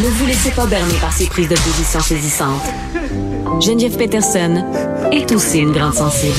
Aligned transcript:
Ne 0.00 0.08
vous 0.08 0.26
laissez 0.26 0.50
pas 0.50 0.66
berner 0.66 0.94
par 1.00 1.12
ces 1.12 1.26
prises 1.26 1.48
de 1.48 1.54
position 1.54 2.00
saisissantes. 2.00 2.64
Geneviève 3.60 3.96
Peterson 3.96 4.64
est 5.12 5.30
aussi 5.30 5.60
une 5.60 5.70
grande 5.70 5.94
sensible. 5.94 6.34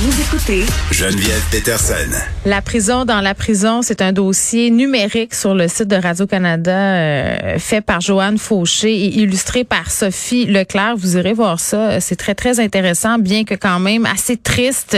Vous 0.00 0.20
écoutez 0.20 0.66
Geneviève 0.90 1.42
Peterson. 1.50 2.10
La 2.44 2.60
prison 2.60 3.04
dans 3.04 3.20
la 3.20 3.34
prison, 3.34 3.82
c'est 3.82 4.02
un 4.02 4.12
dossier 4.12 4.72
numérique 4.72 5.32
sur 5.32 5.54
le 5.54 5.68
site 5.68 5.86
de 5.86 5.94
Radio-Canada 5.94 6.76
euh, 6.76 7.58
fait 7.60 7.80
par 7.80 8.00
Joanne 8.00 8.36
Fauché 8.36 8.92
et 8.92 9.20
illustré 9.20 9.62
par 9.62 9.92
Sophie 9.92 10.46
Leclerc. 10.46 10.96
Vous 10.96 11.16
irez 11.16 11.34
voir 11.34 11.60
ça. 11.60 12.00
C'est 12.00 12.16
très, 12.16 12.34
très 12.34 12.58
intéressant, 12.58 13.20
bien 13.20 13.44
que 13.44 13.54
quand 13.54 13.78
même 13.78 14.06
assez 14.06 14.36
triste 14.36 14.96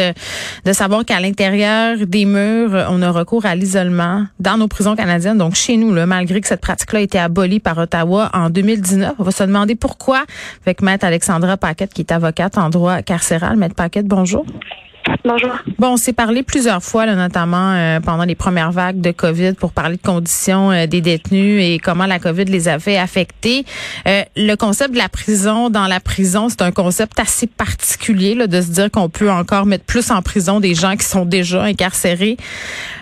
de 0.65 0.73
savoir 0.73 1.05
qu'à 1.05 1.21
l'intérieur 1.21 1.99
des 2.07 2.25
murs, 2.25 2.87
on 2.89 3.03
a 3.03 3.11
recours 3.11 3.45
à 3.45 3.55
l'isolement 3.55 4.25
dans 4.41 4.57
nos 4.57 4.67
prisons 4.67 4.97
canadiennes. 4.97 5.37
Donc 5.37 5.55
chez 5.55 5.77
nous, 5.77 5.93
là, 5.93 6.07
malgré 6.07 6.41
que 6.41 6.49
cette 6.49 6.63
pratique-là 6.63 7.01
a 7.01 7.03
été 7.03 7.19
abolie 7.19 7.61
par 7.61 7.77
Ottawa 7.77 8.31
en 8.33 8.49
2019, 8.49 9.17
on 9.19 9.23
va 9.23 9.31
se 9.31 9.45
demander 9.45 9.75
pourquoi 9.75 10.25
avec 10.65 10.81
Maître 10.81 11.05
Alexandra 11.05 11.59
Paquette, 11.59 11.93
qui 11.93 12.01
est 12.01 12.13
avocate 12.13 12.57
en 12.57 12.71
droit 12.71 13.03
carcéral. 13.03 13.59
Maître 13.59 13.75
Paquette, 13.75 14.07
bonjour. 14.07 14.47
Bonjour. 15.25 15.53
Bon, 15.79 15.93
on 15.93 15.97
s'est 15.97 16.13
parlé 16.13 16.43
plusieurs 16.43 16.83
fois, 16.83 17.07
notamment 17.07 17.73
euh, 17.73 18.01
pendant 18.01 18.25
les 18.25 18.35
premières 18.35 18.73
vagues 18.73 19.01
de 19.01 19.11
COVID, 19.11 19.55
pour 19.55 19.73
parler 19.73 19.97
de 19.97 20.03
conditions 20.03 20.71
euh, 20.71 20.87
des 20.87 21.01
détenus 21.01 21.63
et 21.63 21.79
comment 21.79 22.07
la 22.07 22.19
COVID 22.19 22.45
les 22.45 22.69
avait 22.69 22.97
affectés. 22.97 23.65
Euh, 24.07 24.23
le 24.37 24.55
concept 24.55 24.93
de 24.93 24.99
la 24.99 25.09
prison 25.09 25.71
dans 25.71 25.87
la 25.87 26.01
prison, 26.01 26.49
c'est 26.49 26.63
un 26.63 26.73
concept 26.73 27.19
assez 27.21 27.47
particulier 27.47 28.35
là, 28.35 28.47
de 28.47 28.61
se 28.61 28.71
dire 28.71 28.91
qu'on 28.91 29.09
peut 29.09 29.31
encore 29.31 29.67
mettre 29.67 29.85
plus 29.85 30.11
en 30.11 30.23
prison 30.23 30.61
des 30.61 30.75
gens 30.75 30.97
qui 30.97 31.07
sont 31.07 31.25
déjà 31.25 31.63
incarcérés. 31.63 32.37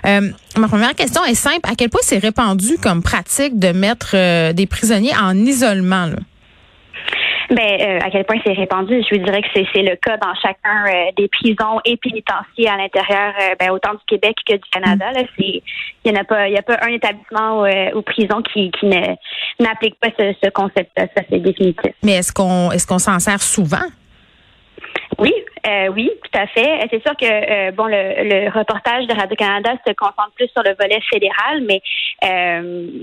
ma 0.05 0.69
première 0.69 0.95
question 0.95 1.25
est 1.25 1.35
simple. 1.35 1.69
À 1.71 1.75
quel 1.77 1.89
point 1.89 2.01
c'est 2.03 2.19
répandu 2.19 2.79
comme 2.81 3.03
pratique 3.03 3.59
de 3.59 3.73
mettre 3.73 4.53
des 4.53 4.67
prisonniers 4.67 5.15
en 5.21 5.37
isolement? 5.37 6.11
Ben, 7.53 7.81
euh, 7.81 7.99
à 8.03 8.11
quel 8.11 8.25
point 8.25 8.39
c'est 8.45 8.55
répandu, 8.55 9.03
je 9.03 9.15
vous 9.15 9.23
dirais 9.23 9.43
que 9.43 9.49
c'est 9.53 9.83
le 9.83 9.95
cas 9.97 10.17
dans 10.17 10.35
chacun 10.37 10.87
euh, 10.87 11.11
des 11.19 11.29
prisons 11.29 11.81
et 11.85 11.99
pénitenciers 11.99 12.67
à 12.67 12.79
l'intérieur, 12.79 13.35
euh, 13.39 13.55
ben, 13.61 13.71
autant 13.71 13.93
du 13.93 14.01
Québec 14.07 14.37
que 14.47 14.55
du 14.55 14.71
Canada. 14.71 15.07
Il 15.39 15.61
n'y 16.07 16.19
a 16.19 16.25
pas, 16.25 16.45
a 16.45 16.63
pas 16.63 16.79
un 16.83 16.93
établissement 16.93 17.65
ou 17.95 18.03
prison 18.03 18.41
qui, 18.43 18.71
qui 18.71 18.87
n'applique 19.61 19.97
pas 20.01 20.09
ce, 20.19 20.35
ce 20.43 20.49
concept-là. 20.51 21.07
Ça, 21.15 21.23
c'est 21.29 21.41
définitif. 21.41 21.93
Mais 22.03 22.13
est-ce 22.13 22.33
qu'on, 22.33 22.71
est-ce 22.71 22.87
qu'on 22.87 22.99
s'en 22.99 23.19
sert 23.19 23.43
souvent? 23.43 23.87
Oui, 25.65 25.71
euh, 25.71 25.89
oui, 25.95 26.11
tout 26.23 26.39
à 26.39 26.47
fait. 26.47 26.83
Euh, 26.83 26.87
c'est 26.91 27.03
sûr 27.03 27.17
que 27.17 27.25
euh, 27.25 27.71
bon, 27.73 27.87
le, 27.87 28.51
reportage 28.51 29.07
de 29.07 29.15
Radio 29.15 29.37
Canada 29.37 29.73
se 29.87 29.93
concentre 29.93 30.33
plus 30.35 30.49
sur 30.49 30.63
le 30.63 30.75
volet 30.79 31.01
fédéral, 31.11 31.63
mais 31.67 31.81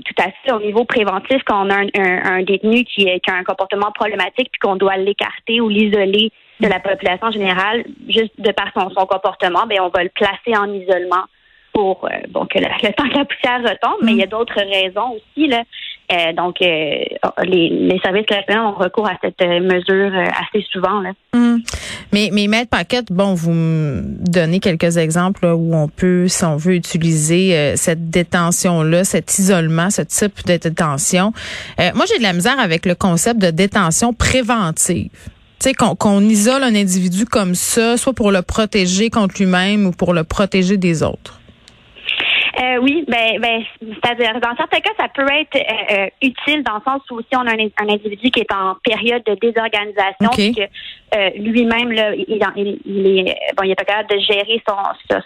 tout 0.05 0.23
à 0.23 0.31
fait 0.43 0.51
au 0.51 0.59
niveau 0.59 0.85
préventif, 0.85 1.41
quand 1.45 1.65
on 1.65 1.69
a 1.69 1.81
un, 1.95 2.43
détenu 2.43 2.83
qui, 2.85 3.05
qui, 3.05 3.31
a 3.31 3.35
un 3.35 3.43
comportement 3.43 3.91
problématique 3.91 4.49
puis 4.51 4.59
qu'on 4.61 4.75
doit 4.75 4.97
l'écarter 4.97 5.61
ou 5.61 5.69
l'isoler 5.69 6.31
de 6.59 6.67
la 6.67 6.79
population 6.79 7.31
générale, 7.31 7.85
juste 8.07 8.33
de 8.37 8.51
par 8.51 8.71
son, 8.73 8.89
son 8.89 9.05
comportement, 9.05 9.65
ben 9.67 9.79
on 9.81 9.89
va 9.89 10.03
le 10.03 10.09
placer 10.09 10.57
en 10.57 10.71
isolement 10.71 11.25
pour 11.73 12.05
euh, 12.05 12.17
bon 12.29 12.45
que 12.45 12.59
le 12.59 12.93
temps 12.93 13.07
que 13.07 13.17
la 13.17 13.25
poussière 13.25 13.61
retombe, 13.61 13.99
mais 14.01 14.11
il 14.11 14.17
y 14.17 14.23
a 14.23 14.25
mm. 14.25 14.29
d'autres 14.29 14.59
raisons 14.59 15.15
aussi 15.15 15.47
là. 15.47 15.63
Euh, 16.11 16.33
donc 16.33 16.61
euh, 16.61 17.03
les, 17.43 17.69
les 17.69 17.99
services 17.99 18.25
correctionnels 18.25 18.63
ont 18.63 18.73
recours 18.73 19.07
à 19.07 19.17
cette 19.21 19.39
mesure 19.41 20.11
assez 20.15 20.65
souvent 20.71 21.01
là. 21.01 21.11
Mm. 21.33 21.57
Mais 22.11 22.29
mais 22.33 22.47
maître 22.47 22.69
Paquette, 22.69 23.11
bon, 23.11 23.35
vous 23.35 23.51
me 23.51 24.01
donnez 24.27 24.59
quelques 24.59 24.97
exemples 24.97 25.45
où 25.45 25.75
on 25.75 25.87
peut, 25.87 26.27
si 26.27 26.43
on 26.43 26.57
veut, 26.57 26.73
utiliser 26.73 27.75
cette 27.75 28.09
détention 28.09 28.81
là, 28.81 29.03
cet 29.03 29.37
isolement, 29.37 29.91
ce 29.91 30.01
type 30.01 30.45
de 30.47 30.57
détention. 30.57 31.31
moi, 31.77 32.05
j'ai 32.07 32.17
de 32.17 32.23
la 32.23 32.33
misère 32.33 32.59
avec 32.59 32.87
le 32.87 32.95
concept 32.95 33.39
de 33.39 33.51
détention 33.51 34.13
préventive. 34.13 35.11
Sais, 35.59 35.73
qu'on 35.73 36.21
isole 36.21 36.63
un 36.63 36.73
individu 36.73 37.25
comme 37.25 37.53
ça, 37.53 37.97
soit 37.97 38.13
pour 38.13 38.31
le 38.31 38.41
protéger 38.41 39.09
contre 39.09 39.35
lui-même 39.39 39.87
ou 39.87 39.91
pour 39.91 40.13
le 40.13 40.23
protéger 40.23 40.77
des 40.77 41.03
autres. 41.03 41.38
Euh, 42.57 42.77
oui, 42.81 43.05
ben, 43.07 43.39
ben 43.39 43.63
c'est-à-dire 43.79 44.39
dans 44.41 44.55
certains 44.55 44.79
cas, 44.79 44.91
ça 44.97 45.07
peut 45.09 45.27
être 45.31 45.55
euh, 45.55 46.05
euh, 46.05 46.09
utile 46.21 46.63
dans 46.63 46.75
le 46.75 46.81
sens 46.83 47.01
où 47.11 47.21
si 47.21 47.35
on 47.35 47.45
a 47.45 47.51
un, 47.51 47.89
individu 47.89 48.31
qui 48.31 48.39
est 48.39 48.53
en 48.53 48.75
période 48.83 49.23
de 49.25 49.35
désorganisation, 49.35 50.29
que 50.31 51.37
lui-même 51.37 51.91
là, 51.91 52.13
il, 52.15 52.25
il, 52.85 53.17
est 53.19 53.35
bon, 53.55 53.63
il 53.63 53.71
est 53.71 53.75
pas 53.75 53.85
capable 53.85 54.09
de 54.09 54.19
gérer 54.19 54.61
son, 54.67 54.75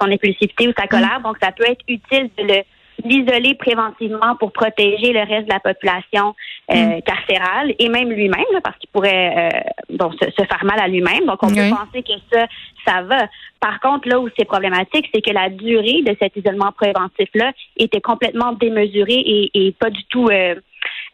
son 0.02 0.12
impulsivité 0.12 0.68
ou 0.68 0.74
sa 0.78 0.88
colère, 0.88 1.22
donc 1.24 1.38
ça 1.42 1.52
peut 1.52 1.66
être 1.66 1.84
utile 1.88 2.30
de 2.38 2.44
le 2.44 2.62
l'isoler 3.06 3.56
préventivement 3.56 4.36
pour 4.40 4.52
protéger 4.52 5.14
le 5.14 5.20
reste 5.20 5.48
de 5.48 5.54
la 5.54 5.60
population 5.60 6.36
mm. 6.70 7.02
carcérale 7.06 7.74
et 7.80 7.90
même 7.90 8.10
lui-même, 8.10 8.44
parce 8.64 8.78
qu'il 8.78 8.90
pourrait 8.90 9.66
bon, 9.90 10.12
se, 10.12 10.44
faire 10.44 10.66
mal 10.66 10.80
à 10.80 10.88
lui-même. 10.88 11.26
Donc, 11.26 11.44
on 11.44 11.48
peut 11.48 11.70
penser 11.70 12.04
que 12.04 12.14
ça, 12.32 12.46
ça 12.86 13.02
va. 13.02 13.28
Par 13.60 13.80
contre, 13.80 14.08
là 14.08 14.20
où 14.20 14.30
c'est 14.38 14.46
problématique, 14.46 15.10
c'est 15.14 15.22
que 15.22 15.32
la 15.32 15.50
durée 15.50 16.02
de 16.04 16.16
cet 16.20 16.36
isolement 16.36 16.72
préventif-là 16.72 17.52
était 17.78 18.02
complètement 18.02 18.54
démesurée 18.54 19.22
et, 19.26 19.52
et 19.54 19.72
pas 19.72 19.90
du 19.90 20.04
tout 20.06 20.28
euh, 20.30 20.56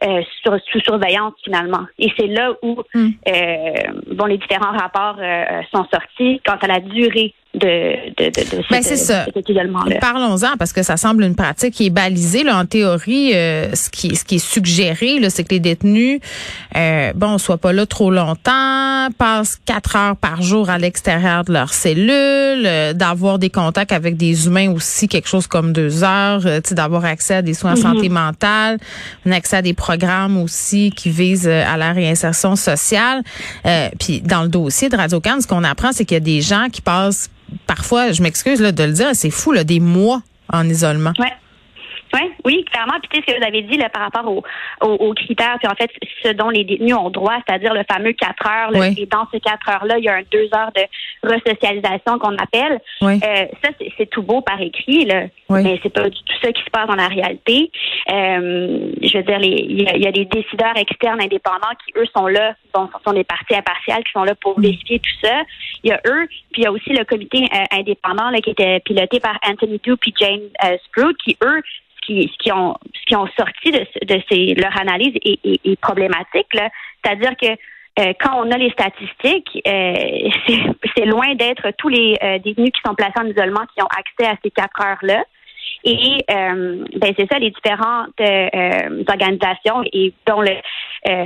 euh, 0.01 0.22
sur, 0.41 0.57
sous 0.72 0.79
surveillance 0.79 1.33
finalement. 1.44 1.85
Et 1.97 2.07
c'est 2.17 2.28
là 2.28 2.53
où 2.61 2.81
hmm. 2.94 3.09
euh, 3.28 3.73
bon, 4.13 4.28
les 4.28 4.38
différents 4.38 4.72
rapports 4.72 5.17
euh, 5.19 5.61
sont 5.73 5.85
sortis 5.91 6.41
quant 6.45 6.55
à 6.61 6.67
la 6.67 6.79
durée 6.79 7.33
de, 7.55 8.13
de, 8.15 8.25
de, 8.25 8.57
de, 8.57 8.63
ben, 8.69 8.83
cet 8.83 9.49
isolement-là. 9.49 9.97
Parlons-en 9.99 10.55
parce 10.57 10.71
que 10.71 10.83
ça 10.83 10.97
semble 10.97 11.23
une 11.23 11.35
pratique 11.35 11.73
qui 11.73 11.87
est 11.87 11.89
balisée. 11.89 12.43
Là, 12.43 12.57
en 12.57 12.65
théorie, 12.65 13.33
euh, 13.33 13.73
ce, 13.73 13.89
qui, 13.89 14.15
ce 14.15 14.23
qui 14.23 14.35
est 14.35 14.39
suggéré, 14.39 15.19
c'est 15.29 15.43
que 15.43 15.55
les 15.55 15.59
détenus, 15.59 16.19
euh, 16.75 17.11
bon, 17.15 17.37
soient 17.37 17.57
pas 17.57 17.73
là 17.73 17.85
trop 17.85 18.11
longtemps, 18.11 19.07
passent 19.17 19.57
quatre 19.65 19.95
heures 19.95 20.15
par 20.15 20.41
jour 20.41 20.69
à 20.69 20.77
l'extérieur 20.77 21.43
de 21.43 21.53
leur 21.53 21.73
cellule, 21.73 22.67
d'avoir 22.95 23.39
des 23.39 23.49
contacts 23.49 23.91
avec 23.91 24.16
des 24.16 24.45
humains 24.45 24.71
aussi, 24.71 25.07
quelque 25.07 25.27
chose 25.27 25.47
comme 25.47 25.73
deux 25.73 26.03
heures, 26.03 26.41
d'avoir 26.71 27.05
accès 27.05 27.35
à 27.35 27.41
des 27.41 27.53
soins 27.53 27.73
de 27.73 27.79
santé 27.79 28.09
mm-hmm. 28.09 28.27
mentale, 28.27 28.77
un 29.25 29.31
accès 29.31 29.57
à 29.57 29.61
des 29.61 29.73
programmes 29.73 30.37
aussi 30.37 30.91
qui 30.95 31.09
visent 31.09 31.47
euh, 31.47 31.63
à 31.66 31.77
la 31.77 31.93
réinsertion 31.93 32.55
sociale. 32.55 33.23
Euh, 33.66 33.89
puis 33.99 34.21
dans 34.21 34.43
le 34.43 34.49
dossier 34.49 34.89
de 34.89 34.95
Radio 34.95 35.19
Cannes, 35.19 35.41
ce 35.41 35.47
qu'on 35.47 35.63
apprend, 35.63 35.91
c'est 35.91 36.05
qu'il 36.05 36.16
y 36.16 36.17
a 36.17 36.21
des 36.21 36.41
gens 36.41 36.67
qui 36.71 36.81
passent 36.81 37.29
parfois, 37.67 38.11
je 38.11 38.21
m'excuse 38.21 38.59
de 38.59 38.83
le 38.83 38.91
dire, 38.91 39.09
c'est 39.13 39.29
fou, 39.29 39.51
là, 39.51 39.63
des 39.63 39.79
mois 39.79 40.21
en 40.51 40.67
isolement. 40.67 41.13
Oui, 42.14 42.31
oui, 42.46 42.66
clairement. 42.66 43.00
Puis 43.02 43.09
tu 43.09 43.18
sais 43.18 43.24
ce 43.28 43.34
que 43.34 43.40
vous 43.40 43.47
avez 43.47 43.62
dit 43.62 43.78
là, 43.78 43.90
par 43.90 44.03
rapport 44.03 44.31
aux, 44.31 44.44
aux, 44.81 45.14
critères, 45.14 45.58
puis 45.59 45.68
en 45.68 45.75
fait, 45.75 45.92
ce 46.24 46.30
dont 46.34 46.50
les 46.50 46.64
détenus 46.64 46.96
ont 46.96 47.09
droit, 47.09 47.38
c'est-à-dire 47.46 47.74
le 47.74 47.84
fameux 47.90 48.14
quatre 48.14 48.47
heures. 48.47 48.75
Et 48.97 49.06
dans 49.06 49.28
ces 49.31 49.40
quatre 49.40 49.70
heures-là, 49.70 49.97
il 49.97 50.06
y 50.06 50.09
a 50.09 50.16
un 50.16 50.24
deux 50.31 50.50
heures 50.56 50.72
de 50.75 50.81
resocialisation 51.24 52.20
qu'on 52.20 52.36
appelle. 52.38 52.80
Euh, 53.02 53.18
ça, 53.64 53.70
c'est 53.97 54.09
tout 54.09 54.24
beau 54.24 54.42
par 54.42 54.62
écrit, 54.62 55.06
là, 55.06 55.25
mais 55.50 55.80
c'est 55.84 55.94
pas 55.94 56.09
du 56.09 56.18
tout 56.18 56.36
ça 56.42 56.52
qui 56.52 56.64
se 56.64 56.70
passe 56.70 56.88
dans 56.88 56.96
la 56.96 57.08
réalité. 57.08 57.72
Euh, 58.12 58.91
je 59.02 59.18
veux 59.18 59.24
dire, 59.24 59.40
il 59.41 59.81
y, 59.81 60.08
a 60.08 60.12
des 60.12 60.26
décideurs 60.26 60.78
externes 60.78 61.22
indépendants 61.22 61.76
qui, 61.86 62.00
eux, 62.00 62.06
sont 62.16 62.28
là, 62.28 62.56
bon, 62.74 62.90
sont 63.06 63.14
des 63.14 63.24
parties 63.24 63.56
impartiales 63.56 64.03
qui 64.03 64.12
sont 64.12 64.24
là 64.24 64.36
pour 64.36 64.59
vérifier 64.59 65.00
tout 65.00 65.28
ça. 65.28 65.41
Il 65.84 65.90
y 65.90 65.94
a 65.94 66.00
eux, 66.08 66.28
puis 66.52 66.62
il 66.62 66.64
y 66.64 66.68
a 66.68 66.72
aussi 66.72 66.90
le 66.91 67.03
comité 67.06 67.44
euh, 67.53 67.78
indépendant 67.78 68.30
là, 68.30 68.40
qui 68.41 68.52
était 68.52 68.80
piloté 68.81 69.20
par 69.20 69.38
Anthony 69.47 69.80
Duke 69.84 70.08
et 70.08 70.14
Jane 70.20 70.41
euh, 70.66 70.78
Sprout, 70.86 71.16
qui, 71.24 71.38
eux, 71.44 71.62
qui, 72.05 72.31
qui 72.39 72.51
ont 72.51 72.75
ce 72.93 73.05
qui 73.05 73.15
ont 73.15 73.27
sorti 73.37 73.71
de, 73.71 73.79
de 74.05 74.21
ces, 74.29 74.55
leur 74.55 74.75
analyse 74.79 75.13
est, 75.23 75.79
problématique. 75.81 76.47
C'est-à-dire 76.51 77.35
que 77.37 77.47
euh, 77.99 78.13
quand 78.19 78.35
on 78.37 78.51
a 78.51 78.57
les 78.57 78.71
statistiques, 78.71 79.61
euh, 79.67 80.29
c'est 80.95 81.05
loin 81.05 81.35
d'être 81.35 81.71
tous 81.77 81.89
les 81.89 82.15
euh, 82.23 82.39
détenus 82.39 82.71
qui 82.71 82.81
sont 82.85 82.95
placés 82.95 83.19
en 83.19 83.25
isolement 83.25 83.65
qui 83.75 83.83
ont 83.83 83.87
accès 83.87 84.31
à 84.31 84.37
ces 84.43 84.51
quatre 84.51 84.79
heures-là. 84.81 85.23
Et 85.85 86.25
ben 86.27 87.13
c'est 87.17 87.31
ça, 87.31 87.39
les 87.39 87.51
différentes 87.51 88.19
organisations 89.07 89.81
et 89.93 90.13
dont 90.27 90.41
le 90.41 90.51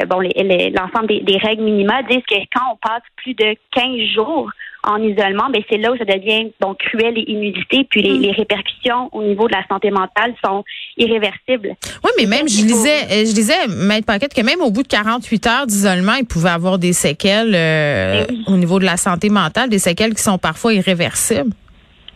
bon 0.05 0.19
l'ensemble 0.19 1.07
des, 1.07 1.21
des, 1.21 1.37
règles 1.37 1.63
minimales 1.63 2.05
disent 2.05 2.21
que 2.29 2.35
quand 2.53 2.73
on 2.73 2.75
passe 2.75 3.01
plus 3.15 3.33
de 3.33 3.55
15 3.71 4.13
jours 4.13 4.51
en 4.83 5.01
isolement, 5.01 5.49
ben 5.49 5.63
c'est 5.69 5.77
là 5.77 5.91
où 5.91 5.97
ça 5.97 6.05
devient 6.05 6.51
donc 6.59 6.77
cruel 6.79 7.17
et 7.17 7.31
inusité, 7.31 7.87
puis 7.89 8.01
les, 8.01 8.17
mm. 8.17 8.21
les, 8.21 8.31
répercussions 8.31 9.09
au 9.13 9.23
niveau 9.23 9.47
de 9.47 9.53
la 9.53 9.65
santé 9.67 9.91
mentale 9.91 10.33
sont 10.43 10.63
irréversibles. 10.97 11.75
Oui, 12.03 12.11
mais 12.17 12.25
même 12.25 12.47
je 12.49 12.63
disais, 12.63 13.25
je 13.25 13.33
disais, 13.33 13.67
Maître 13.67 14.05
Paquette, 14.05 14.33
que 14.33 14.41
même 14.41 14.61
au 14.61 14.71
bout 14.71 14.83
de 14.83 14.87
48 14.87 15.47
heures 15.47 15.67
d'isolement, 15.67 16.15
il 16.15 16.25
pouvait 16.25 16.49
avoir 16.49 16.77
des 16.77 16.93
séquelles 16.93 17.55
euh, 17.55 18.25
ben 18.27 18.43
au 18.47 18.57
niveau 18.57 18.79
de 18.79 18.85
la 18.85 18.97
santé 18.97 19.29
mentale, 19.29 19.69
des 19.69 19.79
séquelles 19.79 20.13
qui 20.13 20.21
sont 20.21 20.37
parfois 20.37 20.73
irréversibles. 20.73 21.51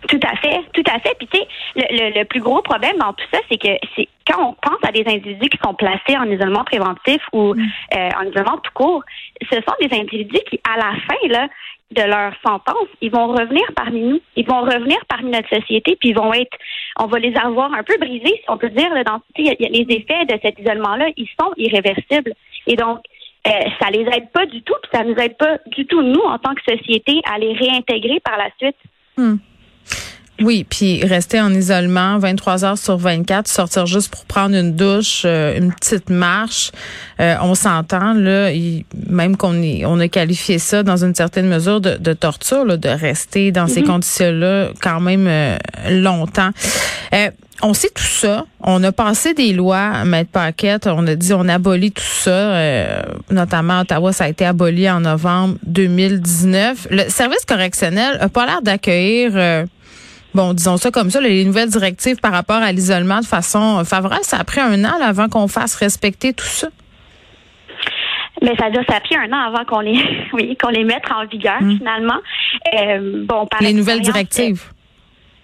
Tout 0.07 0.19
à 0.23 0.35
fait, 0.37 0.61
tout 0.73 0.83
à 0.89 0.99
fait. 0.99 1.15
Puis 1.17 1.27
tu 1.27 1.39
sais, 1.39 1.47
le, 1.75 2.19
le, 2.19 2.25
plus 2.25 2.39
gros 2.39 2.61
problème 2.61 2.97
dans 2.97 3.13
tout 3.13 3.25
ça, 3.31 3.39
c'est 3.49 3.57
que 3.57 3.77
c'est 3.95 4.07
quand 4.27 4.41
on 4.41 4.53
pense 4.53 4.79
à 4.83 4.91
des 4.91 5.03
individus 5.07 5.49
qui 5.49 5.57
sont 5.63 5.73
placés 5.73 6.17
en 6.17 6.29
isolement 6.29 6.63
préventif 6.63 7.21
ou 7.33 7.53
mm. 7.53 7.67
euh, 7.95 8.09
en 8.19 8.23
isolement 8.23 8.57
tout 8.57 8.71
court, 8.73 9.03
ce 9.49 9.55
sont 9.55 9.75
des 9.81 9.95
individus 9.97 10.39
qui, 10.49 10.59
à 10.69 10.77
la 10.77 10.91
fin, 11.07 11.27
là, 11.29 11.47
de 11.91 12.01
leur 12.01 12.33
sentence, 12.45 12.87
ils 13.01 13.11
vont 13.11 13.27
revenir 13.27 13.63
parmi 13.75 14.01
nous, 14.01 14.19
ils 14.35 14.45
vont 14.45 14.61
revenir 14.61 14.97
parmi 15.07 15.31
notre 15.31 15.49
société, 15.49 15.95
puis 15.99 16.09
ils 16.09 16.15
vont 16.15 16.33
être, 16.33 16.57
on 16.99 17.05
va 17.05 17.19
les 17.19 17.35
avoir 17.37 17.73
un 17.73 17.83
peu 17.83 17.97
brisés, 17.97 18.41
si 18.43 18.49
on 18.49 18.57
peut 18.57 18.69
dire, 18.69 18.93
là, 18.93 19.03
dans 19.03 19.21
les 19.37 19.85
effets 19.89 20.25
de 20.25 20.37
cet 20.41 20.59
isolement-là, 20.59 21.07
ils 21.15 21.29
sont 21.39 21.51
irréversibles. 21.55 22.33
Et 22.67 22.75
donc, 22.75 22.99
euh, 23.47 23.51
ça 23.79 23.89
les 23.89 24.01
aide 24.01 24.29
pas 24.33 24.45
du 24.45 24.61
tout, 24.63 24.73
puis 24.81 24.91
ça 24.93 25.05
nous 25.05 25.15
aide 25.15 25.37
pas 25.37 25.59
du 25.67 25.85
tout, 25.85 26.01
nous, 26.01 26.21
en 26.21 26.37
tant 26.37 26.53
que 26.53 26.61
société, 26.69 27.21
à 27.31 27.39
les 27.39 27.53
réintégrer 27.53 28.19
par 28.19 28.37
la 28.37 28.49
suite. 28.59 28.75
Hmm. 29.15 29.37
Oui, 30.39 30.65
puis 30.69 31.03
rester 31.03 31.41
en 31.41 31.51
isolement 31.51 32.19
23 32.19 32.63
heures 32.63 32.77
sur 32.77 32.97
24, 32.97 33.47
sortir 33.47 33.87
juste 33.87 34.09
pour 34.09 34.25
prendre 34.25 34.55
une 34.55 34.75
douche, 34.75 35.23
euh, 35.25 35.57
une 35.57 35.73
petite 35.73 36.11
marche, 36.11 36.71
euh, 37.19 37.35
on 37.41 37.55
s'entend 37.55 38.13
là, 38.13 38.51
même 39.09 39.35
qu'on 39.35 39.55
on 39.85 39.99
a 39.99 40.07
qualifié 40.07 40.59
ça 40.59 40.83
dans 40.83 41.03
une 41.03 41.15
certaine 41.15 41.47
mesure 41.47 41.81
de, 41.81 41.97
de 41.97 42.13
torture, 42.13 42.65
là, 42.65 42.77
de 42.77 42.89
rester 42.89 43.51
dans 43.51 43.65
ces 43.65 43.81
mhm. 43.81 43.87
conditions-là 43.87 44.69
quand 44.79 44.99
même 44.99 45.25
euh, 45.27 45.57
longtemps. 45.89 46.51
on 47.63 47.73
sait 47.73 47.89
tout 47.89 48.03
ça. 48.03 48.45
On 48.61 48.83
a 48.83 48.91
passé 48.91 49.33
des 49.33 49.53
lois, 49.53 50.05
Maître 50.05 50.29
Paquette. 50.29 50.85
On 50.85 51.07
a 51.07 51.15
dit 51.15 51.33
on 51.33 51.49
abolit 51.49 51.91
tout 51.91 52.03
ça. 52.03 53.01
notamment 53.31 53.79
Ottawa, 53.79 54.13
ça 54.13 54.25
a 54.25 54.27
été 54.27 54.45
aboli 54.45 54.87
en 54.87 54.99
novembre 54.99 55.55
2019. 55.65 56.89
Le 56.91 57.09
service 57.09 57.43
correctionnel 57.47 58.19
a 58.21 58.29
pas 58.29 58.45
l'air 58.45 58.61
d'accueillir 58.61 59.65
bon, 60.33 60.53
disons 60.53 60.77
ça 60.77 60.91
comme 60.91 61.09
ça, 61.09 61.21
les 61.21 61.45
nouvelles 61.45 61.69
directives 61.69 62.17
par 62.17 62.31
rapport 62.31 62.57
à 62.57 62.71
l'isolement 62.71 63.19
de 63.19 63.25
façon 63.25 63.83
favorable. 63.85 64.23
Ça 64.23 64.37
a 64.37 64.43
pris 64.43 64.61
un 64.61 64.83
an 64.85 64.99
avant 65.01 65.29
qu'on 65.29 65.47
fasse 65.47 65.75
respecter 65.75 66.33
tout 66.33 66.45
ça. 66.45 66.67
Mais 68.41 68.55
ça 68.55 68.65
veut 68.65 68.71
dire 68.71 68.83
ça 68.87 68.97
a 68.97 68.99
pris 68.99 69.15
un 69.15 69.31
an 69.33 69.47
avant 69.47 69.65
qu'on 69.65 69.79
les, 69.79 69.99
oui, 70.33 70.55
qu'on 70.61 70.69
les 70.69 70.83
mette 70.83 71.09
en 71.11 71.25
vigueur 71.25 71.61
hmm. 71.61 71.77
finalement. 71.77 72.19
Euh, 72.73 73.25
bon, 73.25 73.45
par 73.47 73.61
les 73.61 73.73
nouvelles 73.73 74.01
directives. 74.01 74.63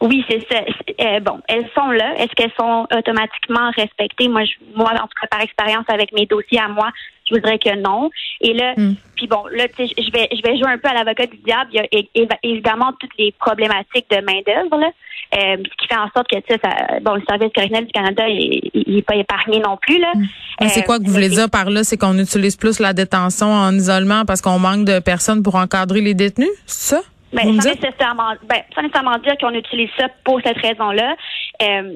Oui, 0.02 0.24
c'est 0.30 0.46
ça. 0.52 0.60
Euh, 1.00 1.22
bon, 1.22 1.40
elles 1.48 1.68
sont 1.74 1.90
là. 1.92 2.16
Est-ce 2.18 2.34
qu'elles 2.36 2.52
sont 2.60 2.86
automatiquement 2.94 3.72
respectées? 3.76 4.28
Moi, 4.28 4.44
je, 4.44 4.52
moi, 4.76 4.92
en 4.92 5.08
tout 5.08 5.18
cas, 5.22 5.28
par 5.28 5.40
expérience 5.40 5.86
avec 5.88 6.12
mes 6.12 6.26
dossiers 6.26 6.60
à 6.60 6.68
moi, 6.68 6.90
je 7.28 7.36
voudrais 7.36 7.60
que 7.60 7.76
non. 7.76 8.10
Et 8.42 8.54
là, 8.54 8.74
hmm. 8.76 8.96
puis 9.16 9.28
bon, 9.28 9.44
là, 9.52 9.68
tu 9.68 9.88
sais, 9.88 9.94
je 9.98 10.12
vais, 10.12 10.30
je 10.32 10.42
vais 10.42 10.58
jouer 10.58 10.70
un 10.70 10.78
peu 10.78 10.90
à 10.90 10.94
l'avocat 10.94 11.26
du 11.28 11.38
diable. 11.38 11.70
Il 11.74 12.08
y 12.16 12.22
a 12.22 12.38
évidemment 12.44 12.92
toutes 13.00 13.18
les 13.18 13.32
problématiques 13.34 14.10
de 14.10 14.18
main 14.18 14.42
d'œuvre, 14.46 14.78
là, 14.78 14.90
euh, 15.36 15.58
ce 15.58 15.78
qui 15.78 15.88
fait 15.88 15.98
en 15.98 16.10
sorte 16.16 16.28
que 16.28 16.38
ça, 16.48 16.58
ça, 16.64 17.00
bon, 17.00 17.16
le 17.16 17.24
service 17.28 17.52
correctionnel 17.54 17.86
du 17.86 17.92
Canada, 17.92 18.24
il 18.28 18.84
n'est 18.88 19.02
pas 19.02 19.16
épargné 19.16 19.60
non 19.60 19.78
plus 19.78 20.00
là. 20.00 20.12
Hmm. 20.16 20.68
c'est 20.68 20.84
quoi 20.84 21.00
que 21.00 21.06
vous 21.06 21.12
voulez 21.12 21.30
dire 21.30 21.50
par 21.50 21.70
là, 21.70 21.84
c'est 21.84 21.98
qu'on 21.98 22.18
utilise 22.20 22.56
plus 22.56 22.80
la 22.80 22.94
détention 22.94 23.48
en 23.48 23.74
isolement 23.74 24.26
parce 24.26 24.42
qu'on 24.42 24.60
manque 24.60 24.86
de 24.86 25.00
personnes 25.00 25.42
pour 25.42 25.56
encadrer 25.56 26.02
les 26.02 26.14
détenus, 26.14 26.50
c'est 26.66 26.96
ça? 26.96 27.02
Ben, 27.34 27.60
sans, 27.60 27.70
nécessairement, 27.70 28.34
ben, 28.48 28.62
sans 28.76 28.84
nécessairement 28.84 29.18
dire 29.18 29.36
qu'on 29.40 29.54
utilise 29.54 29.90
ça 29.98 30.08
pour 30.24 30.40
cette 30.44 30.58
raison-là. 30.58 31.16
Euh, 31.64 31.96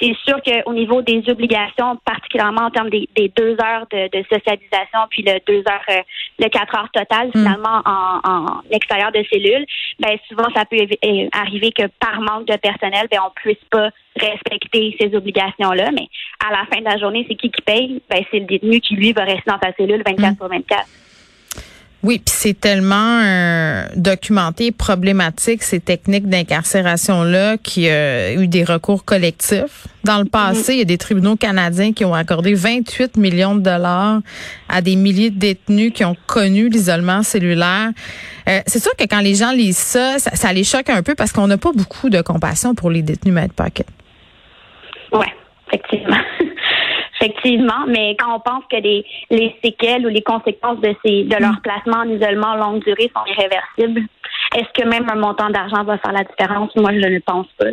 c'est 0.00 0.14
sûr 0.24 0.36
qu'au 0.42 0.72
niveau 0.72 1.02
des 1.02 1.22
obligations, 1.28 1.96
particulièrement 2.04 2.62
en 2.62 2.70
termes 2.70 2.90
des, 2.90 3.08
deux 3.36 3.56
heures 3.62 3.86
de, 3.90 4.22
socialisation, 4.30 5.00
puis 5.10 5.22
le 5.22 5.38
deux 5.46 5.62
heures, 5.68 5.84
euh, 5.90 6.02
le 6.38 6.48
quatre 6.48 6.76
heures 6.76 6.90
total, 6.92 7.28
hmm. 7.28 7.32
finalement, 7.32 7.82
en, 7.84 8.20
en, 8.24 8.62
extérieur 8.70 9.12
de 9.12 9.24
cellules, 9.30 9.66
ben 9.98 10.16
souvent, 10.28 10.48
ça 10.54 10.64
peut 10.64 10.76
euh, 10.76 11.28
arriver 11.32 11.72
que 11.72 11.86
par 12.00 12.20
manque 12.20 12.46
de 12.46 12.56
personnel, 12.56 13.06
ben 13.10 13.20
on 13.26 13.30
puisse 13.30 13.62
pas 13.70 13.90
respecter 14.16 14.96
ces 15.00 15.14
obligations-là. 15.14 15.90
Mais 15.92 16.08
à 16.46 16.50
la 16.50 16.64
fin 16.72 16.80
de 16.80 16.84
la 16.84 16.98
journée, 16.98 17.24
c'est 17.28 17.36
qui 17.36 17.50
qui 17.50 17.62
paye? 17.62 18.02
Ben, 18.08 18.24
c'est 18.30 18.40
le 18.40 18.46
détenu 18.46 18.80
qui, 18.80 18.94
lui, 18.94 19.12
va 19.12 19.24
rester 19.24 19.50
dans 19.50 19.58
sa 19.62 19.72
cellule 19.72 20.02
24 20.06 20.32
hmm. 20.32 20.36
sur 20.36 20.48
24. 20.48 20.86
Oui, 22.04 22.18
puis 22.18 22.34
c'est 22.36 22.60
tellement 22.60 23.22
euh, 23.24 23.86
documenté, 23.96 24.72
problématique 24.72 25.62
ces 25.62 25.80
techniques 25.80 26.28
d'incarcération 26.28 27.22
là 27.22 27.56
qui 27.56 27.88
a 27.88 28.34
eu 28.34 28.46
des 28.46 28.62
recours 28.62 29.06
collectifs. 29.06 29.88
Dans 30.04 30.18
le 30.18 30.26
passé, 30.26 30.74
il 30.74 30.78
y 30.80 30.82
a 30.82 30.84
des 30.84 30.98
tribunaux 30.98 31.36
canadiens 31.36 31.94
qui 31.94 32.04
ont 32.04 32.12
accordé 32.12 32.52
28 32.52 33.16
millions 33.16 33.54
de 33.54 33.62
dollars 33.62 34.20
à 34.68 34.82
des 34.82 34.96
milliers 34.96 35.30
de 35.30 35.38
détenus 35.38 35.92
qui 35.94 36.04
ont 36.04 36.16
connu 36.26 36.68
l'isolement 36.68 37.22
cellulaire. 37.22 37.88
Euh, 38.50 38.60
c'est 38.66 38.82
sûr 38.82 38.94
que 38.96 39.04
quand 39.04 39.20
les 39.20 39.34
gens 39.34 39.52
lisent 39.52 39.78
ça, 39.78 40.18
ça, 40.18 40.52
les 40.52 40.64
choque 40.64 40.90
un 40.90 41.02
peu 41.02 41.14
parce 41.14 41.32
qu'on 41.32 41.46
n'a 41.46 41.56
pas 41.56 41.72
beaucoup 41.72 42.10
de 42.10 42.20
compassion 42.20 42.74
pour 42.74 42.90
les 42.90 43.00
détenus 43.00 43.32
Maître 43.32 43.54
Pocket. 43.54 43.86
Oui, 45.10 45.26
effectivement 45.68 46.18
effectivement, 47.24 47.86
mais 47.88 48.16
quand 48.18 48.36
on 48.36 48.40
pense 48.40 48.64
que 48.70 48.76
les, 48.76 49.04
les 49.30 49.54
séquelles 49.64 50.06
ou 50.06 50.08
les 50.08 50.22
conséquences 50.22 50.80
de 50.80 50.94
ces 51.04 51.24
de 51.24 51.36
leur 51.36 51.52
mm. 51.52 51.60
placement 51.62 51.98
en 51.98 52.08
isolement 52.08 52.54
longue 52.56 52.84
durée 52.84 53.10
sont 53.14 53.24
irréversibles, 53.26 54.06
est-ce 54.54 54.82
que 54.82 54.88
même 54.88 55.08
un 55.10 55.16
montant 55.16 55.50
d'argent 55.50 55.84
va 55.84 55.98
faire 55.98 56.12
la 56.12 56.24
différence? 56.24 56.74
Moi, 56.76 56.92
je 56.92 56.98
ne 56.98 57.08
le 57.08 57.20
pense 57.20 57.46
pas. 57.58 57.70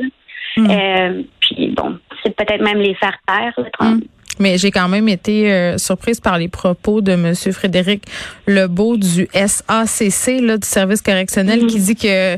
Mm. 0.57 0.69
Euh, 0.69 1.23
puis 1.39 1.67
bon, 1.75 1.97
c'est 2.23 2.35
peut-être 2.35 2.61
même 2.61 2.79
les 2.79 2.95
faire 2.95 3.17
taire. 3.27 3.53
Mm. 3.79 3.99
Mais 4.39 4.57
j'ai 4.57 4.71
quand 4.71 4.87
même 4.87 5.07
été 5.07 5.51
euh, 5.51 5.77
surprise 5.77 6.19
par 6.19 6.37
les 6.37 6.47
propos 6.47 7.01
de 7.01 7.11
M. 7.11 7.33
Frédéric 7.51 8.03
Lebeau 8.47 8.97
du 8.97 9.27
SACC, 9.33 10.41
là, 10.41 10.57
du 10.57 10.67
service 10.67 11.01
correctionnel, 11.01 11.67
qui 11.67 11.79
dit 11.79 11.95
que 11.95 12.37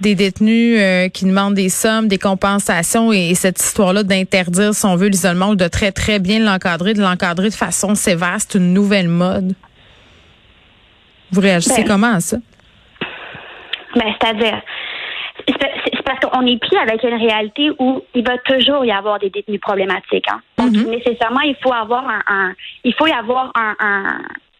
des 0.00 0.14
détenus 0.14 0.78
euh, 0.78 1.08
qui 1.08 1.24
demandent 1.24 1.54
des 1.54 1.68
sommes, 1.68 2.08
des 2.08 2.18
compensations 2.18 3.12
et, 3.12 3.34
cette 3.34 3.60
histoire-là 3.60 4.02
d'interdire, 4.02 4.74
si 4.74 4.84
on 4.86 4.96
veut, 4.96 5.08
l'isolement 5.08 5.50
ou 5.50 5.54
de 5.54 5.68
très, 5.68 5.92
très 5.92 6.18
bien 6.18 6.40
l'encadrer, 6.40 6.94
de 6.94 7.00
l'encadrer 7.00 7.48
de 7.48 7.54
façon 7.54 7.94
sévère, 7.94 8.36
c'est 8.38 8.58
une 8.58 8.72
nouvelle 8.72 9.08
mode. 9.08 9.54
Vous 11.30 11.40
réagissez 11.40 11.82
ben, 11.82 11.88
comment 11.88 12.14
à 12.14 12.20
ça? 12.20 12.36
Ben, 13.96 14.14
c'est-à-dire, 14.20 14.60
c'est 15.46 16.02
parce 16.04 16.20
qu'on 16.20 16.46
est 16.46 16.60
pris 16.60 16.76
avec 16.76 17.02
une 17.02 17.14
réalité 17.14 17.70
où 17.78 18.02
il 18.14 18.24
va 18.24 18.38
toujours 18.38 18.84
y 18.84 18.92
avoir 18.92 19.18
des 19.18 19.30
détenus 19.30 19.60
problématiques. 19.60 20.26
Hein. 20.30 20.40
Donc, 20.58 20.72
mm-hmm. 20.72 20.90
nécessairement, 20.90 21.40
il 21.40 21.56
faut 21.62 21.72
avoir 21.72 22.04
un, 22.08 22.52
il 22.84 22.94
faut 22.94 23.06
y 23.06 23.12
avoir 23.12 23.52
un, 23.54 23.74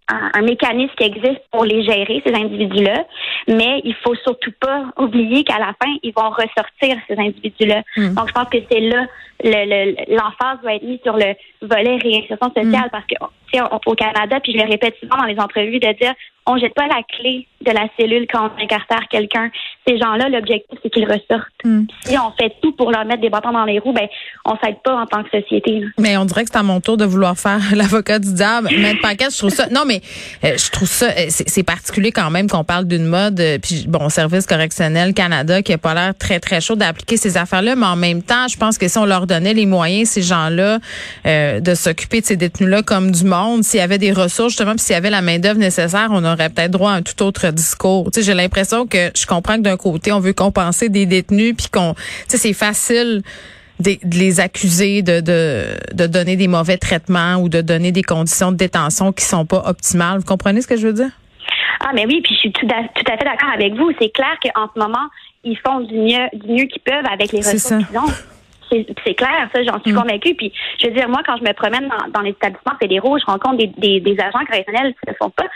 un, 0.08 0.42
mécanisme 0.42 0.92
qui 0.96 1.04
existe 1.04 1.40
pour 1.50 1.64
les 1.64 1.82
gérer, 1.82 2.22
ces 2.26 2.34
individus-là, 2.34 3.04
mais 3.48 3.80
il 3.84 3.94
faut 4.02 4.14
surtout 4.16 4.52
pas 4.60 4.84
oublier 4.98 5.44
qu'à 5.44 5.58
la 5.58 5.74
fin, 5.82 5.92
ils 6.02 6.12
vont 6.14 6.30
ressortir, 6.30 6.96
ces 7.08 7.18
individus-là. 7.18 7.82
Hmm. 7.96 8.14
Donc, 8.14 8.28
je 8.28 8.32
pense 8.32 8.48
que 8.48 8.58
c'est 8.70 8.80
là, 8.80 9.06
l'emphase 9.42 10.58
le, 10.58 10.62
doit 10.62 10.74
être 10.74 10.82
mise 10.82 11.00
sur 11.02 11.16
le 11.16 11.34
volet 11.62 11.96
réinsertion 11.96 12.48
sociale, 12.48 12.86
hmm. 12.86 12.90
parce 12.90 13.06
que 13.06 13.14
au 13.60 13.94
Canada, 13.94 14.40
puis 14.42 14.52
je 14.52 14.58
le 14.58 14.70
répète 14.70 14.96
souvent 15.00 15.16
dans 15.16 15.24
les 15.24 15.38
entrevues, 15.38 15.78
de 15.78 15.92
dire 15.92 16.14
on 16.46 16.58
jette 16.58 16.74
pas 16.74 16.86
la 16.86 17.02
clé 17.02 17.46
de 17.64 17.70
la 17.70 17.86
cellule 17.98 18.26
quand 18.30 18.50
on 18.50 18.62
incarcère 18.62 19.08
quelqu'un. 19.10 19.50
Ces 19.86 19.96
gens-là, 19.98 20.28
l'objectif, 20.28 20.78
c'est 20.82 20.90
qu'ils 20.90 21.04
ressortent. 21.04 21.48
Hmm. 21.64 21.84
Si 22.04 22.16
on 22.18 22.30
fait 22.32 22.52
tout 22.60 22.72
pour 22.72 22.90
leur 22.90 23.06
mettre 23.06 23.22
des 23.22 23.30
bâtons 23.30 23.52
dans 23.52 23.64
les 23.64 23.78
roues, 23.78 23.94
ben, 23.94 24.06
on 24.44 24.54
s'aide 24.62 24.76
pas 24.84 24.94
en 24.94 25.06
tant 25.06 25.22
que 25.22 25.30
société. 25.30 25.82
Mais 25.98 26.18
on 26.18 26.26
dirait 26.26 26.44
que 26.44 26.50
c'est 26.52 26.58
à 26.58 26.62
mon 26.62 26.80
tour 26.80 26.98
de 26.98 27.06
vouloir 27.06 27.38
faire 27.38 27.60
l'avocat 27.74 28.18
du 28.18 28.34
diable. 28.34 28.68
Mettre 28.76 29.00
paquet, 29.00 29.26
je 29.30 29.38
trouve 29.38 29.50
ça, 29.50 29.68
non, 29.68 29.84
mais, 29.86 30.02
euh, 30.44 30.56
je 30.58 30.70
trouve 30.70 30.88
ça, 30.88 31.06
euh, 31.06 31.26
c'est 31.28 31.62
particulier 31.62 32.12
quand 32.12 32.30
même 32.30 32.48
qu'on 32.48 32.64
parle 32.64 32.86
d'une 32.86 33.06
mode, 33.06 33.40
euh, 33.40 33.58
puis 33.58 33.86
bon, 33.88 34.10
service 34.10 34.46
correctionnel 34.46 35.14
Canada 35.14 35.62
qui 35.62 35.72
a 35.72 35.78
pas 35.78 35.94
l'air 35.94 36.14
très, 36.18 36.40
très 36.40 36.60
chaud 36.60 36.76
d'appliquer 36.76 37.16
ces 37.16 37.38
affaires-là, 37.38 37.76
mais 37.76 37.86
en 37.86 37.96
même 37.96 38.22
temps, 38.22 38.48
je 38.48 38.58
pense 38.58 38.76
que 38.76 38.88
si 38.88 38.98
on 38.98 39.06
leur 39.06 39.26
donnait 39.26 39.54
les 39.54 39.66
moyens, 39.66 40.10
ces 40.10 40.22
gens-là, 40.22 40.78
de 41.24 41.74
s'occuper 41.74 42.20
de 42.20 42.26
ces 42.26 42.36
détenus-là 42.36 42.82
comme 42.82 43.10
du 43.10 43.24
monde, 43.44 43.64
s'il 43.64 43.80
y 43.80 43.82
avait 43.82 43.98
des 43.98 44.12
ressources, 44.12 44.52
justement, 44.52 44.72
puis 44.72 44.80
s'il 44.80 44.94
y 44.94 44.96
avait 44.96 45.10
la 45.10 45.22
main-d'œuvre 45.22 45.58
nécessaire, 45.58 46.08
on 46.10 46.24
aurait 46.24 46.48
peut-être 46.48 46.70
droit 46.70 46.90
à 46.92 46.94
un 46.94 47.02
tout 47.02 47.22
autre 47.22 47.50
discours. 47.50 48.10
Tu 48.10 48.20
sais, 48.20 48.26
j'ai 48.26 48.34
l'impression 48.34 48.86
que 48.86 49.10
je 49.16 49.26
comprends 49.26 49.56
que 49.56 49.62
d'un 49.62 49.76
côté, 49.76 50.12
on 50.12 50.20
veut 50.20 50.32
compenser 50.32 50.88
des 50.88 51.06
détenus, 51.06 51.54
puis 51.56 51.68
qu'on, 51.68 51.94
tu 51.94 52.02
sais, 52.28 52.38
c'est 52.38 52.52
facile 52.52 53.22
de, 53.80 53.96
les 54.12 54.40
accuser 54.40 55.02
de, 55.02 55.20
de, 55.20 55.64
de 55.92 56.06
donner 56.06 56.36
des 56.36 56.48
mauvais 56.48 56.78
traitements 56.78 57.36
ou 57.36 57.48
de 57.48 57.60
donner 57.60 57.92
des 57.92 58.02
conditions 58.02 58.52
de 58.52 58.56
détention 58.56 59.12
qui 59.12 59.24
sont 59.24 59.46
pas 59.46 59.62
optimales. 59.66 60.18
Vous 60.18 60.24
comprenez 60.24 60.62
ce 60.62 60.66
que 60.66 60.76
je 60.76 60.86
veux 60.86 60.92
dire? 60.92 61.10
Ah, 61.80 61.90
mais 61.94 62.06
oui, 62.06 62.20
puis 62.22 62.34
je 62.34 62.40
suis 62.40 62.52
tout 62.52 62.66
à, 62.66 62.82
tout 62.94 63.12
à 63.12 63.16
fait 63.16 63.24
d'accord 63.24 63.50
avec 63.54 63.74
vous. 63.74 63.90
C'est 64.00 64.10
clair 64.10 64.36
qu'en 64.42 64.68
ce 64.74 64.78
moment, 64.78 65.06
ils 65.44 65.58
font 65.58 65.80
du 65.80 65.94
mieux, 65.94 66.28
du 66.32 66.52
mieux 66.52 66.64
qu'ils 66.64 66.82
peuvent 66.82 67.04
avec 67.12 67.32
les 67.32 67.38
ressources 67.38 67.68
qu'ils 67.68 67.98
ont. 67.98 68.33
C'est 69.06 69.14
clair, 69.14 69.48
ça, 69.54 69.62
j'en 69.62 69.80
suis 69.80 69.92
mm. 69.92 69.96
convaincue. 69.96 70.34
Puis, 70.34 70.52
je 70.80 70.86
veux 70.86 70.92
dire, 70.94 71.08
moi, 71.08 71.22
quand 71.26 71.36
je 71.36 71.44
me 71.44 71.52
promène 71.52 71.88
dans, 71.88 72.10
dans 72.12 72.20
les 72.20 72.30
établissements 72.30 72.76
fédéraux, 72.80 73.18
je 73.18 73.24
rencontre 73.26 73.58
des, 73.58 73.66
des, 73.78 74.00
des 74.00 74.20
agents 74.20 74.44
correctionnels 74.46 74.94
qui 74.94 75.10
ne 75.10 75.14
sont 75.20 75.30
pas 75.30 75.46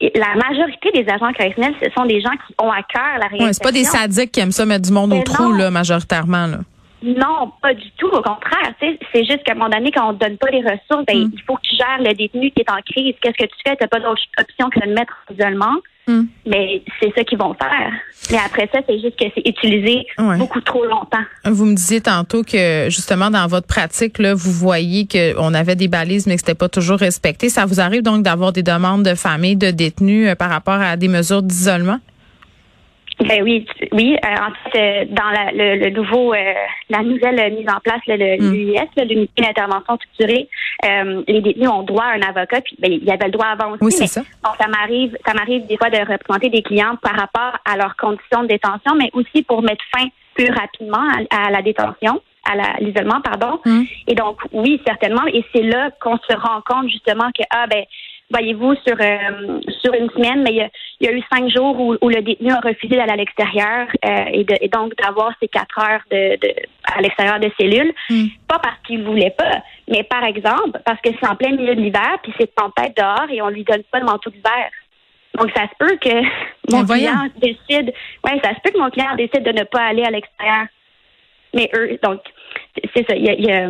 la 0.00 0.34
majorité 0.34 0.90
des 0.92 1.08
agents 1.10 1.32
correctionnels, 1.32 1.74
ce 1.82 1.88
sont 1.96 2.04
des 2.04 2.20
gens 2.20 2.32
qui 2.32 2.54
ont 2.58 2.70
à 2.70 2.82
cœur 2.82 3.18
la 3.18 3.26
réinsertion. 3.26 3.46
Ouais, 3.46 3.52
c'est 3.52 3.62
pas 3.62 3.72
des 3.72 3.84
sadiques 3.84 4.32
qui 4.32 4.40
aiment 4.40 4.52
ça 4.52 4.66
mettre 4.66 4.82
du 4.82 4.92
monde 4.92 5.12
au 5.12 5.22
trou, 5.22 5.52
là, 5.52 5.70
majoritairement. 5.70 6.46
Là. 6.46 6.58
Non, 7.02 7.52
pas 7.60 7.74
du 7.74 7.90
tout. 7.98 8.08
Au 8.08 8.22
contraire, 8.22 8.72
c'est 8.80 9.24
juste 9.24 9.42
qu'à 9.44 9.52
un 9.52 9.56
moment 9.56 9.70
donné, 9.70 9.90
quand 9.92 10.08
on 10.08 10.12
ne 10.12 10.18
donne 10.18 10.38
pas 10.38 10.50
les 10.50 10.62
ressources, 10.62 11.04
ben, 11.06 11.18
mm. 11.18 11.30
il 11.32 11.42
faut 11.46 11.54
que 11.56 11.62
tu 11.62 11.76
gères 11.76 11.98
le 12.00 12.14
détenu 12.14 12.50
qui 12.50 12.62
est 12.62 12.70
en 12.70 12.80
crise. 12.80 13.14
Qu'est-ce 13.20 13.36
que 13.36 13.44
tu 13.44 13.56
fais? 13.64 13.76
Tu 13.76 13.84
n'as 13.84 13.88
pas 13.88 14.00
d'autre 14.00 14.22
option 14.38 14.70
que 14.70 14.80
de 14.80 14.86
le 14.86 14.94
mettre 14.94 15.12
en 15.30 15.34
isolement. 15.34 15.76
Mm. 16.06 16.22
Mais 16.46 16.82
c'est 17.00 17.12
ça 17.14 17.24
qu'ils 17.24 17.38
vont 17.38 17.54
faire. 17.54 17.92
Mais 18.30 18.38
après 18.44 18.68
ça, 18.72 18.80
c'est 18.86 18.98
juste 19.00 19.18
que 19.18 19.24
c'est 19.34 19.46
utilisé 19.46 20.06
beaucoup 20.38 20.60
trop 20.60 20.84
longtemps. 20.84 21.24
Vous 21.44 21.64
me 21.64 21.74
disiez 21.74 22.00
tantôt 22.00 22.42
que 22.42 22.86
justement 22.88 23.30
dans 23.30 23.46
votre 23.46 23.66
pratique, 23.66 24.18
là, 24.18 24.34
vous 24.34 24.52
voyez 24.52 25.06
qu'on 25.06 25.54
avait 25.54 25.76
des 25.76 25.88
balises, 25.88 26.26
mais 26.26 26.34
que 26.34 26.40
c'était 26.40 26.54
pas 26.54 26.68
toujours 26.68 26.98
respecté. 26.98 27.48
Ça 27.48 27.66
vous 27.66 27.80
arrive 27.80 28.02
donc 28.02 28.22
d'avoir 28.22 28.52
des 28.52 28.62
demandes 28.62 29.02
de 29.02 29.14
familles, 29.14 29.56
de 29.56 29.70
détenus 29.70 30.28
euh, 30.28 30.34
par 30.34 30.50
rapport 30.50 30.74
à 30.74 30.96
des 30.96 31.08
mesures 31.08 31.42
d'isolement? 31.42 31.98
Ben 33.20 33.42
oui, 33.42 33.66
oui. 33.92 34.16
Euh, 34.24 34.28
en 34.28 34.70
fait, 34.70 34.78
euh, 34.78 35.04
dans 35.08 35.30
la, 35.30 35.52
le, 35.52 35.90
nouveau, 35.90 36.34
euh, 36.34 36.54
la 36.90 37.02
nouvelle 37.02 37.52
mise 37.54 37.68
en 37.68 37.80
place, 37.80 38.00
le, 38.06 38.36
l'UIS, 38.36 38.80
mm. 38.96 39.02
l'unité 39.02 39.42
d'intervention 39.42 39.96
structurée, 39.96 40.48
les 40.82 41.40
détenus 41.40 41.68
ont 41.68 41.82
droit 41.82 42.04
à 42.04 42.14
un 42.14 42.22
avocat. 42.22 42.60
Puis, 42.60 42.76
ben, 42.78 42.92
il 42.92 43.04
y 43.04 43.10
avait 43.10 43.26
le 43.26 43.32
droit 43.32 43.46
avant 43.46 43.72
aussi. 43.72 43.84
Oui, 43.84 43.92
c'est 43.92 44.06
ça. 44.06 44.22
Bon, 44.42 44.50
ça 44.58 44.66
m'arrive, 44.68 45.16
ça 45.24 45.32
m'arrive 45.34 45.66
des 45.66 45.76
fois 45.76 45.90
de 45.90 45.98
représenter 45.98 46.50
des 46.50 46.62
clients 46.62 46.96
par 47.02 47.14
rapport 47.14 47.58
à 47.64 47.76
leurs 47.76 47.96
conditions 47.96 48.42
de 48.42 48.48
détention, 48.48 48.94
mais 48.96 49.10
aussi 49.12 49.42
pour 49.42 49.62
mettre 49.62 49.84
fin 49.96 50.06
plus 50.34 50.50
rapidement 50.50 51.06
à, 51.30 51.50
la 51.50 51.62
détention 51.62 52.20
à 52.44 52.78
l'isolement, 52.80 53.20
pardon. 53.22 53.58
Mm. 53.64 53.82
Et 54.08 54.14
donc, 54.14 54.38
oui, 54.52 54.80
certainement. 54.86 55.24
Et 55.32 55.44
c'est 55.54 55.62
là 55.62 55.90
qu'on 56.00 56.18
se 56.18 56.36
rend 56.36 56.60
compte 56.66 56.90
justement 56.90 57.30
que, 57.32 57.42
ah, 57.50 57.66
ben, 57.70 57.84
voyez-vous, 58.34 58.74
sur 58.86 58.96
euh, 59.00 59.60
sur 59.80 59.94
une 59.94 60.10
semaine, 60.10 60.42
mais 60.42 60.68
il 61.00 61.06
y, 61.06 61.08
a, 61.08 61.12
eu 61.12 61.22
cinq 61.32 61.48
jours 61.48 61.78
où, 61.78 62.08
le 62.08 62.20
détenu 62.20 62.50
a 62.50 62.60
refusé 62.60 62.96
d'aller 62.96 63.12
à 63.12 63.16
l'extérieur 63.16 63.86
euh, 64.04 64.24
et, 64.32 64.68
donc 64.68 64.94
d'avoir 64.96 65.32
ces 65.40 65.48
quatre 65.48 65.78
heures 65.78 66.02
de, 66.10 66.36
à 66.84 67.00
l'extérieur 67.00 67.38
des 67.38 67.52
cellules. 67.58 67.92
Hmm. 68.10 68.26
Pas 68.48 68.58
parce 68.58 68.78
qu'il 68.86 69.04
voulait 69.04 69.34
pas, 69.36 69.62
mais 69.88 70.02
par 70.02 70.24
exemple 70.24 70.80
parce 70.84 71.00
que 71.00 71.10
c'est 71.18 71.28
en 71.28 71.36
plein 71.36 71.52
milieu 71.52 71.74
de 71.74 71.80
l'hiver, 71.80 72.18
puis 72.22 72.32
c'est 72.38 72.52
tempête 72.54 72.96
dehors 72.96 73.30
et 73.30 73.40
on 73.40 73.48
lui 73.48 73.64
donne 73.64 73.84
pas 73.84 74.00
le 74.00 74.06
manteau 74.06 74.30
d'hiver. 74.30 74.70
Donc 75.38 75.50
ça 75.54 75.62
se 75.62 75.74
peut 75.78 75.96
que 75.96 76.22
mon 76.72 76.84
client 76.84 77.28
décide, 77.36 77.92
ouais, 78.24 78.40
ça 78.42 78.50
se 78.54 78.60
peut 78.62 78.70
que 78.72 78.78
mon 78.78 78.90
client 78.90 79.14
décide 79.16 79.44
de 79.44 79.52
ne 79.52 79.64
pas 79.64 79.82
aller 79.82 80.04
à 80.04 80.10
l'extérieur. 80.10 80.66
Mais 81.54 81.70
eux, 81.76 81.98
donc 82.02 82.20
c'est 82.94 83.06
ça. 83.08 83.14
Il 83.14 83.24
y 83.24 83.52
a, 83.52 83.68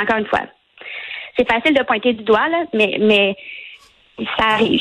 encore 0.00 0.16
une 0.16 0.26
fois, 0.26 0.40
c'est 1.36 1.50
facile 1.50 1.74
de 1.74 1.82
pointer 1.82 2.14
du 2.14 2.24
doigt 2.24 2.48
là, 2.48 2.64
mais 2.72 2.96
mais 3.00 3.36
ça 4.18 4.44
arrive. 4.54 4.80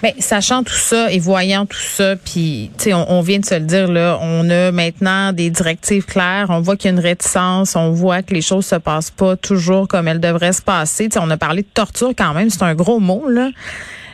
Bien, 0.00 0.12
sachant 0.18 0.62
tout 0.62 0.72
ça 0.72 1.10
et 1.10 1.18
voyant 1.18 1.66
tout 1.66 1.76
ça, 1.76 2.14
puis 2.14 2.70
tu 2.78 2.84
sais, 2.84 2.94
on, 2.94 3.20
vient 3.20 3.40
de 3.40 3.44
se 3.44 3.56
le 3.56 3.66
dire 3.66 3.90
là, 3.90 4.18
on 4.22 4.48
a 4.48 4.70
maintenant 4.70 5.32
des 5.32 5.50
directives 5.50 6.04
claires. 6.04 6.46
On 6.50 6.60
voit 6.60 6.76
qu'il 6.76 6.90
y 6.90 6.94
a 6.94 6.96
une 6.96 7.02
réticence, 7.02 7.74
on 7.74 7.90
voit 7.90 8.22
que 8.22 8.32
les 8.32 8.40
choses 8.40 8.64
se 8.64 8.76
passent 8.76 9.10
pas 9.10 9.36
toujours 9.36 9.88
comme 9.88 10.06
elles 10.06 10.20
devraient 10.20 10.52
se 10.52 10.62
passer. 10.62 11.08
sais, 11.10 11.18
on 11.20 11.30
a 11.30 11.36
parlé 11.36 11.62
de 11.62 11.68
torture 11.68 12.12
quand 12.16 12.32
même, 12.32 12.48
c'est 12.48 12.62
un 12.62 12.76
gros 12.76 13.00
mot 13.00 13.28
là. 13.28 13.50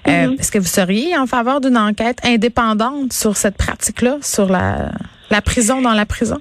Euh, 0.06 0.11
mm-hmm. 0.11 0.40
Est-ce 0.40 0.52
que 0.52 0.59
vous 0.59 0.64
seriez 0.64 1.18
en 1.18 1.26
faveur 1.26 1.61
d'une 1.61 1.76
enquête 1.76 2.18
indépendante 2.25 3.12
sur 3.12 3.37
cette 3.37 3.59
pratique-là, 3.59 4.18
sur 4.23 4.50
la, 4.50 4.90
la 5.30 5.42
prison 5.42 5.83
dans 5.83 5.94
la 5.94 6.06
prison? 6.06 6.40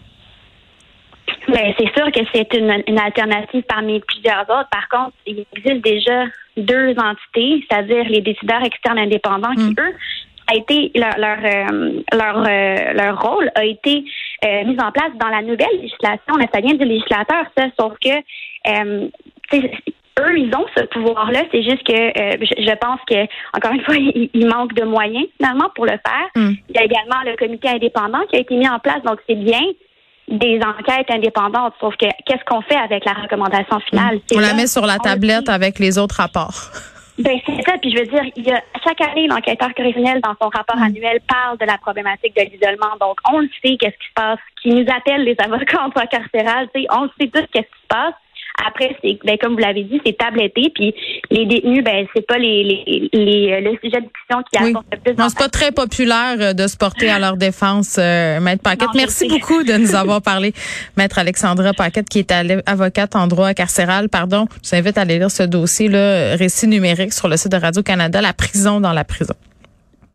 Ben, 1.50 1.74
c'est 1.78 1.92
sûr 1.94 2.10
que 2.12 2.20
c'est 2.34 2.54
une, 2.54 2.82
une, 2.88 3.00
alternative 3.00 3.64
parmi 3.68 4.00
plusieurs 4.00 4.44
autres. 4.44 4.70
Par 4.72 4.88
contre, 4.90 5.14
il 5.26 5.46
existe 5.56 5.84
déjà 5.84 6.24
deux 6.58 6.96
entités, 6.98 7.66
c'est-à-dire 7.70 8.06
les 8.10 8.22
décideurs 8.22 8.64
externes 8.64 9.00
indépendants 9.00 9.54
qui, 9.56 9.72
mm. 9.72 9.76
eux, 9.80 9.96
a 10.48 10.56
été 10.56 10.92
leur 10.96 11.18
leur 11.18 11.38
euh, 11.44 12.02
leur, 12.14 12.38
euh, 12.38 12.94
leur 12.94 13.22
rôle 13.22 13.50
a 13.56 13.66
été 13.66 14.04
euh, 14.46 14.64
mis 14.66 14.80
en 14.82 14.92
place 14.92 15.12
dans 15.20 15.30
la 15.30 15.42
nouvelle 15.42 15.82
législation. 15.82 16.36
Ça 16.54 16.62
vient 16.62 16.74
du 16.74 16.86
législateur, 16.86 17.46
ça, 17.58 17.66
sauf 17.80 17.94
que 18.04 18.20
eux, 20.20 20.38
ils 20.38 20.56
ont 20.56 20.66
ce 20.76 20.84
pouvoir-là. 20.86 21.44
C'est 21.52 21.64
juste 21.64 21.84
que 21.84 21.94
je, 21.94 22.76
pense 22.76 23.00
que, 23.10 23.24
encore 23.56 23.74
une 23.74 23.84
fois, 23.84 23.96
il, 23.98 24.48
manque 24.48 24.74
de 24.74 24.84
moyens 24.84 25.26
finalement 25.38 25.70
pour 25.76 25.86
le 25.86 25.94
faire. 25.94 26.30
Mm. 26.36 26.54
Il 26.70 26.76
y 26.76 26.80
a 26.80 26.84
également 26.84 27.22
le 27.26 27.36
comité 27.36 27.70
indépendant 27.70 28.22
qui 28.30 28.36
a 28.36 28.40
été 28.40 28.56
mis 28.56 28.70
en 28.70 28.80
place, 28.80 29.02
donc 29.04 29.20
c'est 29.28 29.36
bien 29.36 29.62
des 30.28 30.60
enquêtes 30.62 31.10
indépendantes. 31.10 31.74
Sauf 31.80 31.96
que 31.98 32.06
qu'est-ce 32.26 32.44
qu'on 32.46 32.62
fait 32.62 32.78
avec 32.78 33.06
la 33.06 33.14
recommandation 33.14 33.80
finale? 33.90 34.20
On 34.34 34.40
la 34.40 34.54
met 34.54 34.68
sur 34.68 34.86
la 34.86 34.98
tablette 34.98 35.50
avec 35.50 35.80
les 35.80 35.98
autres 35.98 36.16
rapports. 36.16 36.72
Ben 37.20 37.40
c'est 37.46 37.62
ça. 37.64 37.78
Puis 37.80 37.92
je 37.92 38.00
veux 38.00 38.08
dire, 38.08 38.24
il 38.36 38.44
y 38.44 38.52
a, 38.52 38.62
chaque 38.84 39.02
année, 39.02 39.28
l'enquêteur 39.28 39.74
correctionnel 39.76 40.20
dans 40.22 40.34
son 40.42 40.50
rapport 40.50 40.78
mm. 40.78 40.84
annuel 40.84 41.20
parle 41.28 41.58
de 41.60 41.66
la 41.66 41.78
problématique 41.78 42.36
de 42.36 42.42
l'isolement. 42.42 42.96
Donc 43.00 43.20
on 43.32 43.40
le 43.40 43.50
sait 43.64 43.78
qu'est-ce 43.78 43.98
qui 43.98 44.08
se 44.08 44.14
passe. 44.16 44.40
Qui 44.62 44.70
nous 44.70 44.86
appelle 44.90 45.24
les 45.24 45.36
avocats 45.38 45.84
en 45.84 45.90
droit 45.90 46.08
carcéral, 46.08 46.70
on 46.92 47.04
le 47.04 47.10
sait 47.20 47.28
tous 47.28 47.46
qu'est-ce 47.52 47.68
qui 47.68 47.82
se 47.82 47.88
passe. 47.88 48.14
Après, 48.66 48.96
c'est 49.04 49.18
ben, 49.26 49.38
comme 49.42 49.54
vous 49.54 49.60
l'avez 49.60 49.84
dit, 49.84 50.00
c'est 50.06 50.18
tabletté. 50.18 50.72
Puis 50.74 50.94
les 51.32 51.46
détenus, 51.46 51.84
ben 51.84 52.06
c'est 52.16 52.26
pas 52.26 52.38
les, 52.38 52.64
les, 52.64 53.10
les, 53.14 53.62
le 53.62 53.72
sujet 53.84 54.00
de 54.02 54.06
discussion 54.06 54.44
qui 54.52 54.58
apporte 54.58 54.86
le 54.92 55.00
plus. 55.00 55.14
Non, 55.18 55.30
c'est 55.30 55.38
pas 55.38 55.50
très 55.50 55.72
populaire 55.72 56.36
euh, 56.40 56.54
de 56.54 56.68
se 56.68 56.78
porter 56.78 57.10
à 57.10 57.20
leur 57.20 57.38
défense, 57.38 57.98
euh, 58.00 58.40
Maître 58.40 58.64
Paquette. 58.64 58.90
Merci 58.96 59.28
beaucoup 59.28 59.64
de 59.64 59.74
nous 59.74 59.96
avoir 59.96 60.22
parlé, 60.22 60.54
Maître 60.98 61.20
Alexandra 61.20 61.74
Paquette, 61.74 62.10
qui 62.10 62.20
est 62.20 62.32
avocate 62.66 63.16
en 63.16 63.28
droit 63.28 63.54
carcéral. 63.54 64.10
Pardon, 64.10 64.48
je 64.64 64.70
vous 64.70 64.76
invite 64.76 64.98
à 64.98 65.02
aller 65.02 65.18
lire 65.18 65.32
ce 65.32 65.44
dossier 65.44 65.88
là, 65.90 66.36
récit 66.36 66.68
numérique 66.68 67.14
sur 67.14 67.28
le 67.28 67.38
site 67.38 67.52
de 67.52 67.58
Radio 67.58 67.82
Canada, 67.84 68.22
la 68.22 68.34
prison 68.34 68.80
dans 68.80 68.94
la 68.94 69.04
prison. 69.04 69.36